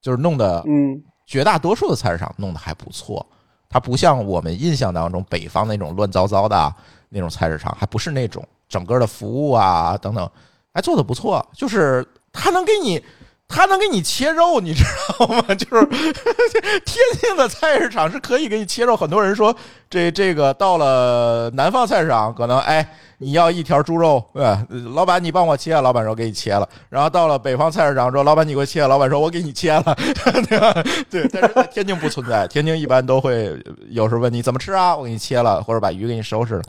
[0.00, 3.24] 就是弄得嗯绝大多数的菜市场弄得还不错。
[3.68, 6.76] 它不像我们印象当中北方那种乱糟糟的啊
[7.08, 10.30] 那种菜市场，还不是那种整个的服务啊等等，
[10.72, 11.44] 还做的不错。
[11.54, 13.02] 就是他能给你，
[13.48, 14.84] 他能给你切肉，你知
[15.18, 15.42] 道吗？
[15.54, 15.86] 就是
[16.84, 18.96] 天津的菜市场是可以给你切肉。
[18.96, 19.54] 很多人说
[19.90, 22.86] 这这个到了南方菜市场，可能哎
[23.18, 26.68] 你要一条猪肉，呃，老板你帮我切，老板说给你切了。
[26.88, 29.94] 然后到了北方菜市场说老板你给我切，老板说我给你切了，
[30.48, 30.72] 对吧？
[31.08, 33.56] 对，但是在天津不存在，天津一般都会
[33.90, 36.62] 有时候问你怎么吃啊，我给你切了，或者把鱼给你收拾了。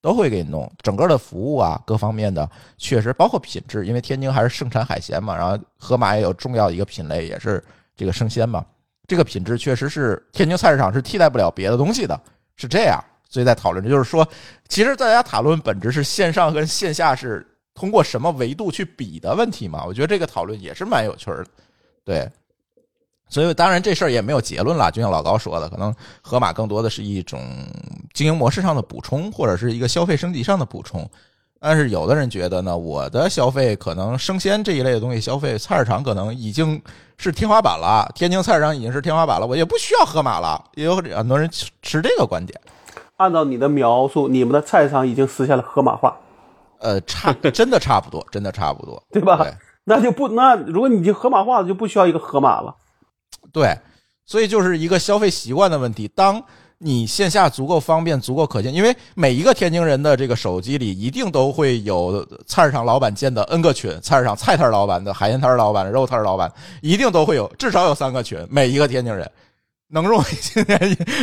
[0.00, 7.62] 都会给你弄，整个的服务啊，各方面的确实包括品质，因为天津还是盛产海鲜嘛，然后河马也有重要的一个品类，也是
[7.96, 8.64] 这个生鲜嘛，
[9.06, 12.20] 这个品质确实是天津菜市场是替代不了别的东西的，
[12.56, 13.02] 是这样。
[13.28, 14.26] 所以在讨论，就是说，
[14.68, 19.84] 其实大家讨论本质是线上跟线下是通过什么维度去比的问题嘛？
[19.84, 21.44] 我觉得这个讨论也是蛮有趣的，
[22.04, 22.30] 对。
[23.28, 27.40] 所以当然这事儿也没有结论了，就像老高说的，可能河马更多的是一种
[28.14, 31.08] 经营模式上的补充，或者是一个消费升级上的补充。
[31.58, 36.80] 但是有的人觉得呢，我的消费可能生鲜这一类的东西消费，菜市场可能已经
[37.16, 40.62] 是天花板了，天津菜市场已经是天花板了，我也不需要河马了。
[40.74, 42.60] 也有很多人持这个观点。
[43.16, 46.16] 按照你的描述，你们的菜市场已经实现了河马化，
[46.78, 49.38] 呃，差 真的差不多，真的差不多，对吧？
[49.38, 49.52] 对
[49.84, 52.76] 那就不那如果你已经河马化了，就不需要一个河马了。
[53.52, 53.78] 对，
[54.24, 56.08] 所以就是一个消费习惯的问题。
[56.08, 56.42] 当
[56.78, 69.30] 你线下足够方便、足够可见，因为每一个天津人的这个手机里一定都会有菜市场老板建的 N 个群，菜市场菜摊老板的、海鲜摊老板、肉摊老板，一定都会有至少有三个群，每一个天津人
[69.88, 70.22] 能用。
[70.24, 70.78] 现在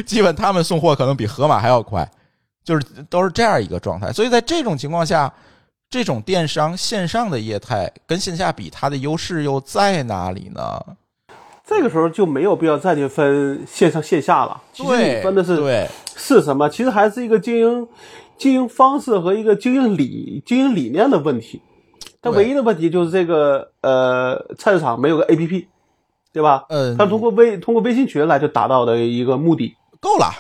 [0.08, 2.10] 基本他们送货可能比盒马还要快，
[2.64, 4.12] 就是都是这样一个状态。
[4.12, 5.32] 所以在这种情况下，
[5.88, 10.84] 这种电商线上的业态跟线下比，它的优势又在哪里呢？
[11.66, 14.62] 这个时候就没有必要再去分线上线下了。
[14.74, 15.88] 其实，你分的是对。
[16.16, 16.70] 是什么？
[16.70, 17.88] 其实还是一个经营
[18.38, 21.62] 经营方式和一个经营理经营理念的问题。
[22.22, 25.68] 它唯一的问题就是这个呃，菜市场没有个 A P P，
[26.32, 26.66] 对吧？
[26.70, 29.76] 嗯它通过微通过微信群来就达到的一个目的。
[30.00, 30.32] 够了，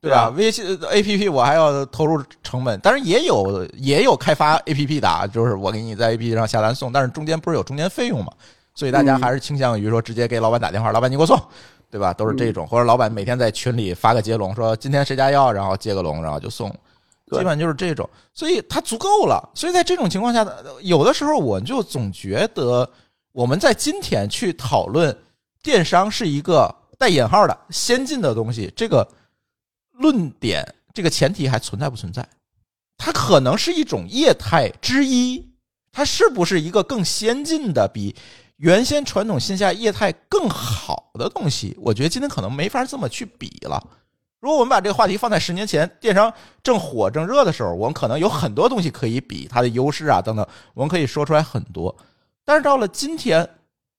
[0.00, 0.32] 对吧？
[0.36, 8.32] 微信 A P P 我还要投入成本，当然也有也有开发 A P P 的啊，就是我给你在 A P P 上下单送，但是中间不是有中间费用嘛？
[8.74, 11.40] 所以大家还是倾向于说直接给老板打电话，老板你给我送，
[11.90, 12.12] 对吧？
[12.12, 16.68] 都是这种，或者老板每天在群里发个接龙，说今天谁家要，然后接个龙，然后就送，
[17.30, 19.48] 基本就是这种，所以它足够了。
[19.54, 20.46] 所以在这种情况下，
[20.82, 22.88] 有的时候我就总觉得
[23.32, 25.16] 我们在今天去讨论
[25.62, 29.06] 电商是一个带引号的先进的东西，这个
[29.92, 32.28] 论点这个前提还存在不存在？
[32.96, 35.48] 它可能是一种业态之一，
[35.92, 38.14] 它是不是一个更先进的、比
[38.56, 41.76] 原先传统线下业态更好的东西？
[41.80, 43.82] 我觉得今天可能没法这么去比了。
[44.40, 51.96] 如果我们把这个话题放在十年前，电商正火正热的时候，我们可能有很多东西可以比它的优势啊等等，我们可以说出来很多。
[52.44, 53.48] 但是到了今天，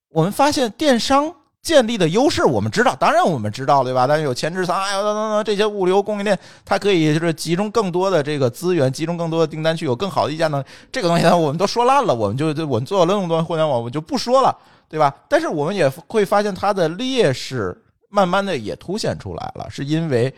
[0.09, 1.33] 我们发现电商
[1.65, 4.05] 建立的优势，我们知道，当然我们知道，对吧？
[4.05, 10.65] 但是有前置仓，哎呦等等等这些物流供应链，它可以就是集中更多的这个资源，集中更多的订单，去有更好的议价能力。
[10.91, 14.55] 这个东西呢，我们都说烂了，我们就我们做了那么多互联网，我们就不说了，
[14.87, 15.11] 对吧？
[15.27, 17.75] 但是我们也会发现它的劣势，
[18.09, 20.31] 慢慢的也凸显出来了，是因为。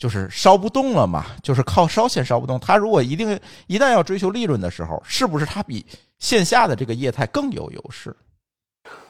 [0.00, 2.58] 就是烧不动了嘛，就是靠烧钱烧不动。
[2.58, 5.84] 它如果一定一旦要追求利润的时候，是不是它比
[6.18, 8.16] 线下的这个业态更有优势？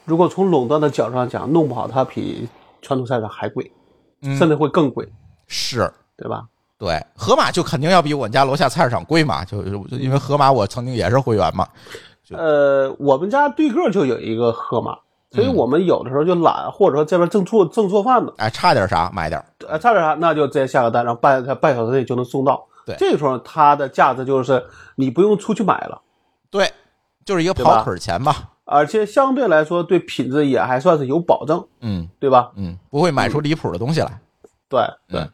[0.05, 2.49] 如果从垄断的角度上讲，弄不好它比
[2.83, 3.71] 传统菜场还贵，
[4.23, 5.07] 嗯甚至会更贵，
[5.47, 6.45] 是对吧？
[6.79, 11.69] 对，盒马就肯定要比我们家楼下菜市场贵嘛，就就因为盒马我曾经也是会员嘛。
[12.31, 14.97] 呃，我们家对个就有一个盒马，
[15.31, 22.67] 所以嗯我们有的时候就懒，或者说这边正做正做饭呢，哎，差点啥买点儿呃，差点啥，那就直接下个单，然后半半小时内就能送到。
[22.87, 26.01] 对这个时候它的价值就是你不用出去买了，
[26.51, 26.73] 对，
[27.27, 28.35] 就是一个跑腿儿钱吧。
[28.71, 32.53] 而且相对来说对品质也还算是有保证，嗯对吧？
[32.55, 34.21] 嗯，不会买出离谱的东西来。
[34.69, 35.31] 对对嗯，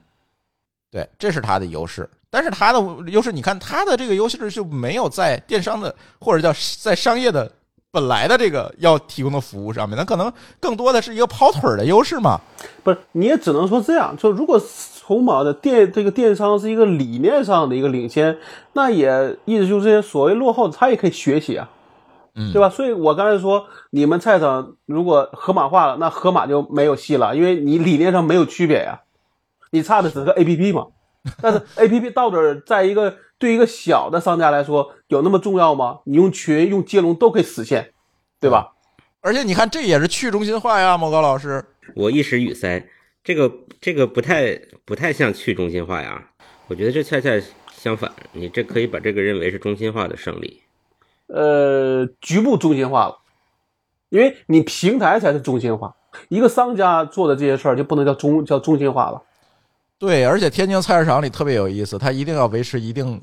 [0.91, 2.09] 对，这是它的优势。
[2.31, 7.51] 但是它的优势，你看它的这个优势就没有在电商的或者叫在商业的
[7.91, 12.41] 本来的这个要提供的服务上面，它可能更多的是一个跑腿儿的优势嘛。
[12.83, 14.17] 不是，你也只能说这样。
[14.17, 18.39] 就如果从马的电这个电商是一个理念上的一个领先，
[18.73, 21.69] 那也意思就是这些所谓落后的，他也可以学习啊，
[22.37, 22.69] 嗯对吧？
[22.69, 29.01] 所以我刚才说，你们菜场如果盒马化了，那盒马就没有戏了，因为你理念上没有区别呀，
[29.71, 30.89] 你差的只是个 A P P 嘛。
[31.41, 36.01] 但是 A P P 到底在一个对一个小的商家来说有那么重要吗？
[36.05, 37.93] 你用群用接龙都可以实现，
[38.39, 38.75] 对吧？
[39.23, 41.65] 而且你看，这也是去中心化呀，莫高老师。
[41.95, 42.87] 我一时语塞，
[43.25, 46.23] 这个这个不太不太像去中心化呀，
[46.69, 47.31] 我觉得这恰恰
[47.73, 50.63] 相反，你这可以把这个认为是中心化的胜利。
[51.29, 53.17] 呃，局部中心化了，
[54.11, 55.95] 因为你平台才是中心化，
[56.29, 59.23] 一个商家做的这些事儿就不能叫中叫中心化了。
[59.99, 63.21] 对，而且天津菜市场里特别有意思，它一定要维持一定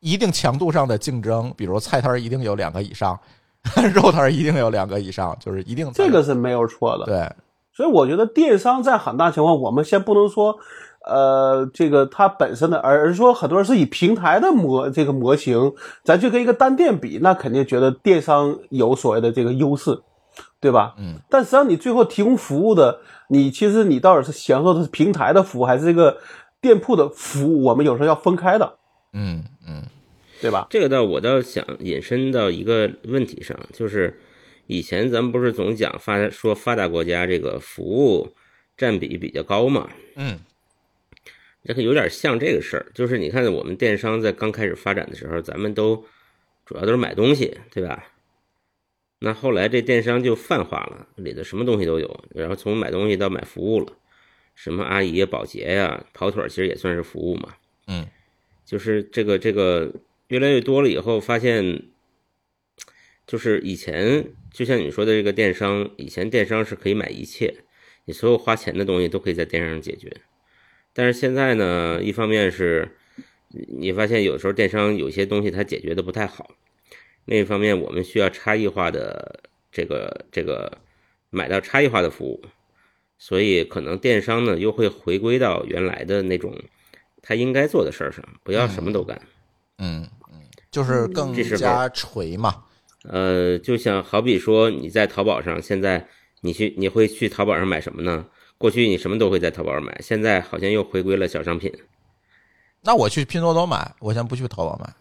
[0.00, 3.18] 一定强度上的竞争，比如菜摊儿一定有两个以上，
[3.94, 7.04] 肉摊儿一定有两个以上，就是一定这个是没有错的。
[7.06, 7.32] 对，
[7.72, 10.58] 所以我觉得电商在很大情况，我们先不能说，
[11.06, 15.72] 呃，这个它本身的，而而是说很多人是以平台的模这个模型，
[16.04, 19.98] 咱去跟一个单店比，那肯定觉得电商有所谓的这个优势，
[20.60, 20.94] 对吧？
[20.98, 21.20] 嗯。
[21.30, 26.18] 但实际上你最后提供服务的，你其实你到底是享受的是平台的服务，还是这个
[26.60, 27.64] 店铺的服务？
[27.64, 28.78] 我们有时候要分开的，
[29.12, 29.84] 嗯嗯
[30.42, 30.66] 对吧？
[30.68, 34.20] 这个倒我倒想引申到一个问题上，就是
[34.66, 38.28] 以前咱们不是总讲发说发达国家这个服务
[38.76, 39.88] 占比比较高嘛？
[40.16, 40.38] 嗯
[41.64, 46.04] 这个有点像这个事儿，就是你看我们电商在刚开始发展的时候，咱们都
[46.64, 48.12] 主要都是买东西，对吧？
[49.20, 53.92] 那后来这电商就泛化了，里头什么东西都有，然后从买东西到买服务了，
[54.54, 57.54] 什么阿姨呀、保洁呀、跑腿儿，其实也算是服务嘛。
[57.88, 58.06] 嗯，
[58.64, 59.92] 就是这个这个
[60.28, 61.82] 越来越多了以后，发现
[63.26, 67.52] 就是以前就像你说的这个电商，以前电商是可以买一切，
[68.04, 70.10] 你所有花钱的东西都可以在电商上解决。
[70.92, 72.96] 但是现在呢，一方面是
[73.48, 76.50] 你发现有时候电商有些东西它解决的不太好，
[77.24, 80.78] 另一方面我们需要差异化的这个这个
[81.30, 82.42] 买到差异化的服务，
[83.18, 86.54] 所以可能电商呢又会回归到原来的那种
[87.22, 89.20] 他应该做的事儿上，不要什么都干。
[89.78, 92.64] 嗯嗯，就是更加锤嘛。
[93.04, 96.08] 呃，就像好比说你在淘宝上，现在
[96.40, 98.26] 你去你会去淘宝上买什么呢？
[98.58, 101.72] 过去你什么都会在淘宝上买，现在好像又回归了小商品。
[102.82, 104.92] 那我去拼多多买，我先不去淘宝买，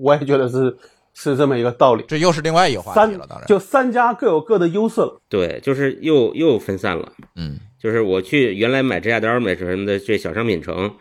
[0.00, 0.76] 我也觉得是
[1.14, 2.04] 是这么一个道理。
[2.08, 3.26] 这又是另外一个话题了。
[3.28, 5.20] 当然，就三家各有各的优势了。
[5.28, 7.12] 对，就是又又分散了。
[7.34, 10.92] 嗯就是我去原来买指甲刀、买什么的这小商品城，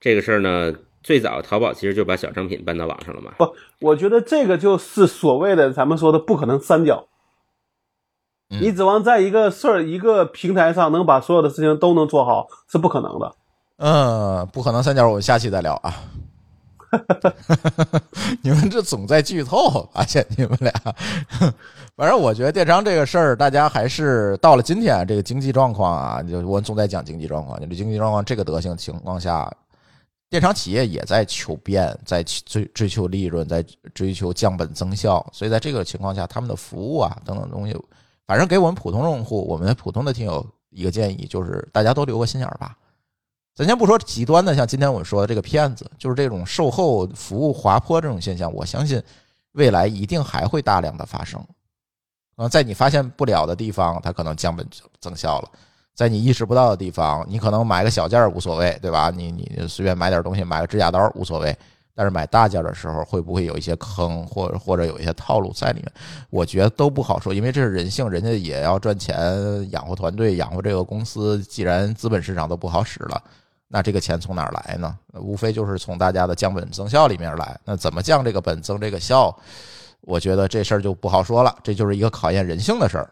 [0.00, 3.32] 这个事儿呢，最早淘宝其实就把小商品搬到网上了嘛。
[3.38, 7.08] 不，我觉得这个就是所谓的咱们说的不可能三角。
[8.48, 13.34] 你指望在一个事儿、一个平台上能把所有的事情都能做好，是不可能的。
[13.76, 15.94] 嗯，不可能三角，我们下期再聊啊。
[18.40, 20.72] 你们这总在剧透，发现你们俩。
[21.94, 29.52] 反正我觉得电商这个事儿，大家还是到了今天这个经济状况啊，就我总在讲经济状况，你这经济状况这个德行情况下，
[30.30, 35.24] 电商企业也在求变，在追追求利润，在追求降本增效。
[35.32, 37.76] 所以在这个情况下，他们的服务啊等等东西，
[38.28, 42.76] 反正给我们普通用户，我们普通的听友一个建议，就是大家都留个心眼儿吧。
[43.54, 49.02] 咱先不说极端的，像今天我们说的这个骗子，就是这种售后服务滑坡这种现象，我相信
[49.52, 51.42] 未来一定还会大量的发生。
[52.36, 54.68] 啊，在你发现不了的地方，它可能降本
[55.00, 55.48] 增效了；
[55.94, 59.10] 在你意识不到的地方，你可能买个小件儿无所谓，对吧？
[59.10, 61.56] 你你随便买点东西，买个指甲刀无所谓。
[61.98, 65.92] 但是买大件的时候，会不会有一些坑，或者或者有一些套路在里面？
[66.30, 71.42] 我觉得都不好说，因为这是人性，人家也要赚钱，养活团队，养活这个公司。
[71.42, 73.20] 既然资本市场都不好使了。
[73.66, 74.96] 那这个钱从哪儿来呢？
[75.14, 77.58] 无非就是从大家的降本增效里面来。
[77.64, 79.36] 那怎么降这个本增这个效？
[80.02, 81.52] 我觉得这事儿就不好说了。
[81.64, 83.10] 这就是一个考验人性的事儿。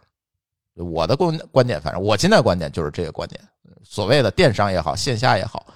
[0.76, 3.41] 我的观观点，反正我现在观点就是这个观点。
[3.82, 5.66] 所谓的电商也好，线下也好，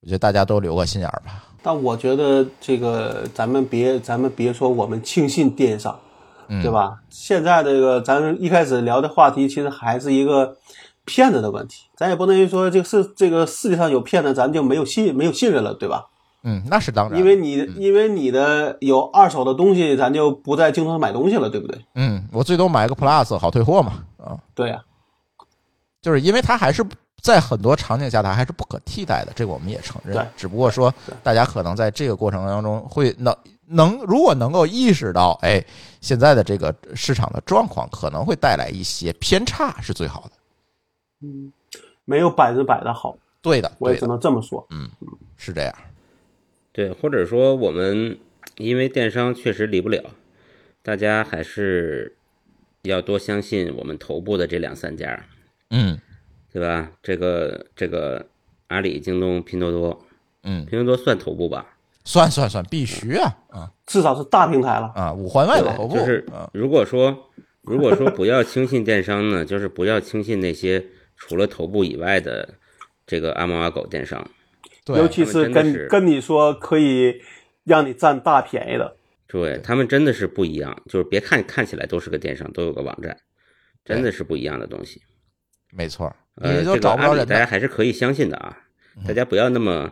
[0.00, 1.44] 我觉得大家都留个心眼儿吧。
[1.62, 5.98] 但我觉得这个咱们别咱们别说我们轻信电商，
[6.48, 6.98] 对吧？
[7.08, 10.56] 现在这个咱一开始聊的话题，其实还是一个。
[11.04, 16.06] 骗子的问题，咱也不能说这个世这个世界上有骗子，咱就没有信没有信任了，对吧？
[16.44, 21.84] 嗯，那是当然，因为你因为你的有二手的东西，咱就不在京东上买东西了，对不对？
[21.96, 24.80] 嗯，我最多买个 Plus 好退货嘛，啊，对呀，
[26.00, 26.84] 就是因为它还是
[27.22, 30.26] 在很多场景下它还是不可替代的，这个我们也承认。
[30.36, 30.92] 只不过说
[31.22, 33.34] 大家可能在这个过程当中会能
[33.68, 35.64] 能如果能够意识到，哎，
[36.00, 40.32] 现在的这个市场的状况可能会带来一些偏差，是最好的。
[41.20, 41.52] 嗯，
[42.04, 44.66] 没有百分之百的好，对的，我也只能这么说。
[44.70, 45.72] 嗯嗯，是这样。
[46.72, 48.18] 对，或者说我们
[48.56, 50.02] 因为电商确实离不了，
[50.82, 52.16] 大家还是
[52.82, 55.24] 要多相信我们头部的这两三家。
[55.70, 55.98] 嗯，
[56.52, 56.90] 对吧？
[57.02, 58.26] 这个这个
[58.68, 60.04] 阿里、京东、拼多多，
[60.42, 61.76] 嗯，拼多多算头部吧？
[62.04, 65.96] 算算算，必须啊啊，至少是大平台了啊，五环外的头部。
[65.96, 67.30] 就是如果说
[67.62, 70.84] 如果说不要轻信电商呢，就是不要轻信那些。
[71.14, 72.48] 除了头部以外的
[73.06, 74.28] 这个阿猫阿狗电商，
[74.86, 77.22] 尤其是跟跟你说可以
[77.62, 78.96] 让你占大便宜的，
[79.28, 80.76] 对他们真的是不一样。
[80.88, 83.16] 就是别看看起来都是个电商，都有个网站，
[83.84, 85.00] 真的是不一样的东西。
[85.74, 88.56] 没错，呃，这个阿里大家还是可以相信的啊，
[89.08, 89.90] 大家不要那么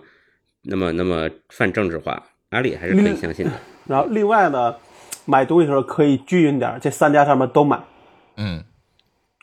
[0.62, 3.52] 那么那么泛政治化，阿里还是可以相信的。
[3.86, 4.76] 然后另外呢，
[5.24, 7.80] 买东西的时候可以均匀点，这三家上面都买，
[8.36, 8.62] 嗯，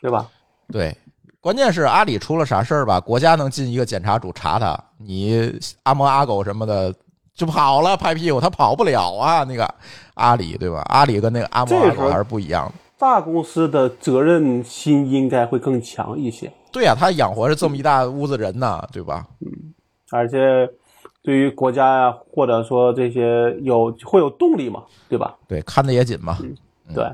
[0.00, 0.28] 对吧？
[0.72, 0.96] 对。
[1.40, 3.00] 关键是阿里出了啥事儿吧？
[3.00, 6.92] 国家能进一个检查组查他，你阿猫阿狗什么的
[7.32, 9.44] 就跑了，拍屁股他跑不了啊！
[9.44, 9.72] 那个
[10.14, 10.82] 阿里对吧？
[10.88, 12.72] 阿里跟那个阿猫阿狗还是不一样的。
[12.98, 16.52] 大公司的责任心应该会更强一些。
[16.72, 19.26] 对呀，他养活着这么一大屋子人呢，对吧？
[19.40, 19.74] 嗯，
[20.10, 20.68] 而且
[21.22, 25.36] 对于国家呀，或者说这些有会有动力嘛，对吧？
[25.46, 26.36] 对，看的也紧嘛。
[26.94, 27.04] 对，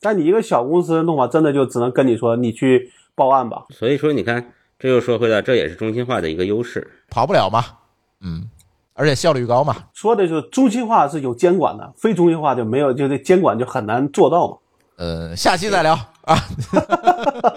[0.00, 2.92] 但你一个小公司弄法，真的就只能跟你说，你去。
[3.16, 3.66] 报案吧。
[3.70, 7.62] 所以说，你看，这又说回来，这也是中心化的一个优势，跑不了嘛。
[8.22, 8.50] 嗯，
[8.94, 9.76] 而且效率高嘛。
[9.92, 14.56] 说的就是中心化是有监管的，非中心化就没有，就这监管就很难做到嘛。
[14.96, 16.36] 呃，下期再聊啊。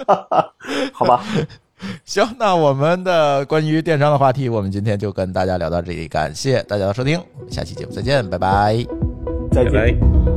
[0.93, 1.23] 好吧。
[2.03, 7.21] 行，那我们的关于电商的话题，我们今天就跟大家聊到这里，感谢大家的收听，
[7.51, 8.83] 下期节目再见，拜拜，
[9.51, 10.36] 再见。